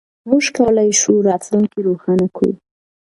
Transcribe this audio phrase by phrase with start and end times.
[0.29, 2.51] موږ کولای شو راتلونکی روښانه کړو.